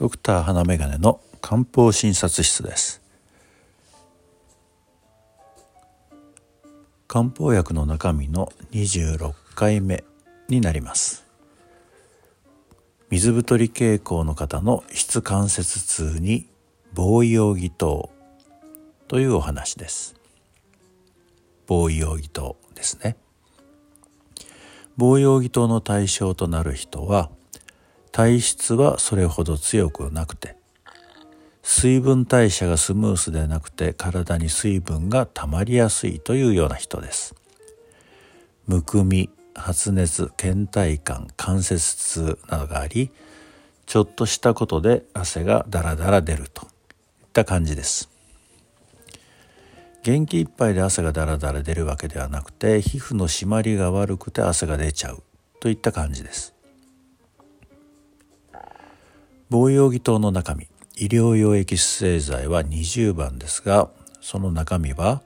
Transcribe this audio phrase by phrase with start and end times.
[0.00, 3.02] ドクター花眼鏡の漢方診察室です。
[7.06, 10.04] 漢方薬の中身の26回目
[10.48, 11.26] になります。
[13.10, 16.48] 水太り傾向の方の質関節痛に
[16.94, 18.08] 防用義糖
[19.06, 20.14] というお話です。
[21.66, 23.18] 防用義糖ですね。
[24.96, 27.28] 防用義糖の対象となる人は
[28.12, 30.56] 体質はそれほど強くなくて
[31.62, 37.34] 水分代謝がスムースでなくて体に水分が溜まりやすいというような人です。
[38.66, 43.10] むくみ発熱倦怠感関節痛などがあり
[43.86, 46.68] ちょっとしたことで汗がダラダラ出るといっ
[47.32, 48.10] た感じです。
[50.02, 55.22] 元気いっぱいで汗がダラダラ出るわけではなくて皮膚の締まりが悪くて汗が出ちゃう
[55.60, 56.54] といった感じです。
[59.50, 65.22] 防用義糖の中身医療用液ス製剤は20番ですがその中身は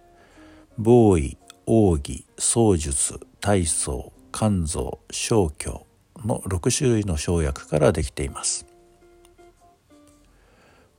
[0.78, 5.82] 防衛奥義槍術体操肝臓小腸
[6.24, 8.66] の6種類の生薬からできています。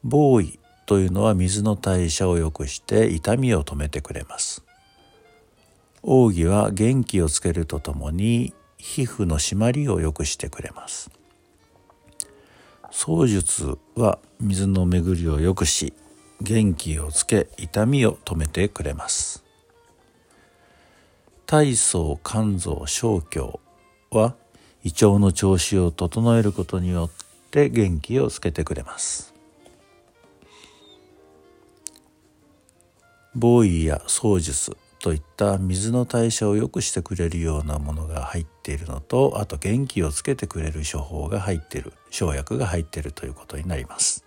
[0.04, 4.64] 防衛というのは水の代謝を良くして痛みを止めてくれます。
[6.04, 11.10] 奥義は元気をつけるとともに皮膚の締まりを良くしてくれます。
[12.98, 15.94] 槍術は水の巡りを良くし
[16.40, 19.44] 元気をつけ痛みを止めてくれます。
[21.46, 23.60] 体操肝臓小腸
[24.12, 24.36] は
[24.86, 29.34] 胃腸の調子を整えることによって元気をつけてくれます。
[33.36, 44.26] 防衛や槍術といった水の代謝を良くしてくれるようなものが入っているのとあと元気をつけてくれる処方が入っている生薬が入っているということになります。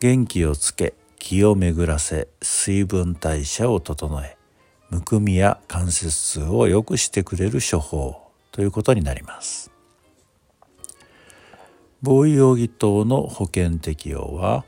[0.00, 4.38] 元気をつけ気を巡らせ水分代謝を整え
[4.88, 8.16] むくみや関節痛を良くしてくれる処方
[8.52, 9.70] ということになります。
[12.00, 14.64] 防衛容疑等の保険適用は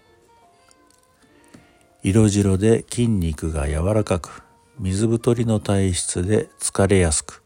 [2.03, 4.42] 色白で筋肉が柔らかく
[4.81, 7.43] 水太りの体質で疲れやすく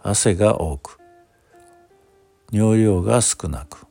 [0.00, 0.98] 汗が多く
[2.52, 3.86] 尿量が少なく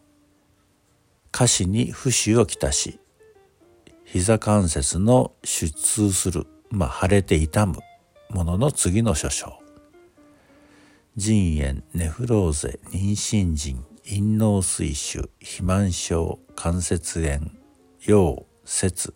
[1.32, 3.00] 下肢に浮腫をきたし
[4.06, 7.80] 膝関節の出痛する、まあ、腫れて痛む
[8.30, 9.62] ものの次の諸症。
[11.18, 17.52] 腎炎ネフローゼ妊娠腎陰嚢水腫肥満症関節炎
[18.00, 19.14] 腰節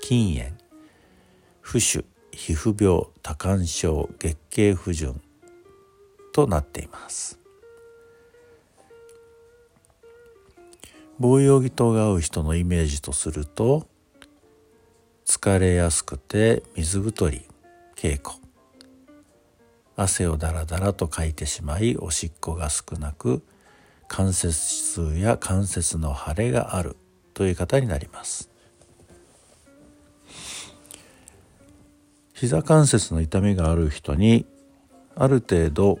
[0.00, 0.56] 筋炎
[1.60, 5.20] 浮腫皮膚病多汗症月経不順
[6.32, 7.38] となっています。
[11.18, 13.86] 防用義糖が合う人のイメージとすると
[15.24, 17.46] 疲れやすくて水太り
[17.96, 18.36] 稽古。
[19.96, 23.42] 汗をだらだらとかいてしまいおしっこが少なく
[24.08, 24.58] 関節
[25.12, 26.96] 痛や関節の腫れがある
[27.32, 28.53] という方になります。
[32.34, 34.44] 膝関節の痛みがある人に
[35.14, 36.00] ある程度、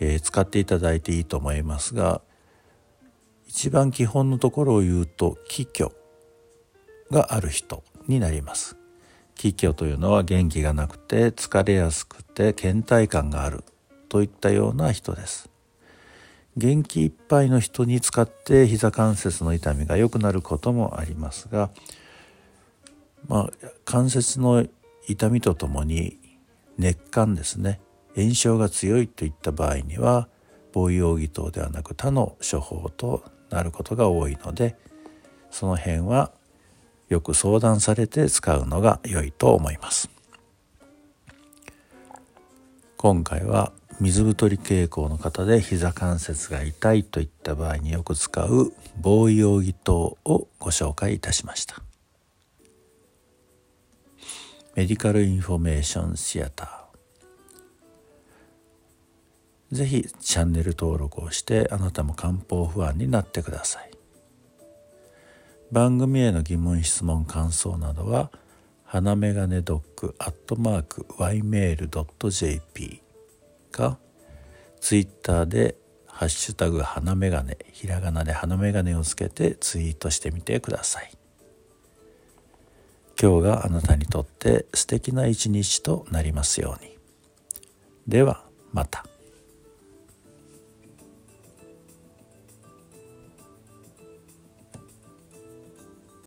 [0.00, 2.20] えー、使っていただいていいと思いますが
[3.46, 5.92] 一番基本のところを言うと気虚
[7.10, 8.76] がある人になります。
[9.36, 13.62] 気虚というのは元気がなくて疲れやすくて倦怠感がある
[14.08, 15.48] といったような人です。
[16.56, 21.70] 元気いっぱいの人に使って膝関節の痛みが良くなることもありますが
[23.28, 24.64] まあ関節の
[25.06, 26.18] 痛みとともに
[26.78, 27.80] 熱感ですね。
[28.16, 30.28] 炎症が強いといった場合には
[30.72, 34.76] 防衛義等ではなく他の処方となることが多いので
[35.50, 36.32] その辺は
[37.08, 40.10] よく相談されて使うのが良いと思います。
[42.96, 51.83] 今回は水太り傾向の方で膝関節が痛いといった場合によく使う防已黄耆湯をご紹介いたしました。
[54.76, 63.90] メディカルインフォメーションシアターぜひチャンネル登録をしてあなたも漢方ファンになってください。
[65.72, 68.30] 番組への疑問質問感想などは
[68.84, 73.02] 花メガネドッグアットマーク ymail.jp
[73.72, 73.98] か
[74.80, 75.76] ツイッターで
[76.06, 81.10] ハッシュタグ花メガネひらがなで花メガネをつけてツイートしてみてください。
[83.20, 86.98] 今日があなたにとって素敵な一日となりますように。
[88.06, 89.04] ではまた。